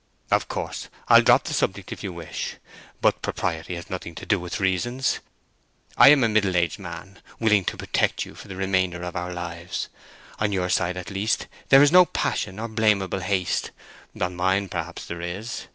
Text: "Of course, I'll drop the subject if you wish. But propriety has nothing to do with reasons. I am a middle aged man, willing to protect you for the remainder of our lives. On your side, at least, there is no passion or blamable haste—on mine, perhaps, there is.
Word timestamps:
"Of 0.31 0.47
course, 0.47 0.89
I'll 1.09 1.21
drop 1.21 1.43
the 1.43 1.53
subject 1.53 1.91
if 1.91 2.03
you 2.03 2.11
wish. 2.11 2.55
But 3.01 3.21
propriety 3.21 3.75
has 3.75 3.87
nothing 3.87 4.15
to 4.15 4.25
do 4.25 4.39
with 4.39 4.59
reasons. 4.59 5.19
I 5.95 6.09
am 6.09 6.23
a 6.23 6.27
middle 6.27 6.57
aged 6.57 6.79
man, 6.79 7.21
willing 7.39 7.65
to 7.65 7.77
protect 7.77 8.25
you 8.25 8.33
for 8.33 8.47
the 8.47 8.55
remainder 8.55 9.03
of 9.03 9.15
our 9.15 9.31
lives. 9.31 9.89
On 10.39 10.51
your 10.51 10.69
side, 10.69 10.97
at 10.97 11.11
least, 11.11 11.45
there 11.69 11.83
is 11.83 11.91
no 11.91 12.05
passion 12.05 12.57
or 12.57 12.67
blamable 12.67 13.21
haste—on 13.21 14.35
mine, 14.35 14.69
perhaps, 14.69 15.05
there 15.05 15.21
is. 15.21 15.67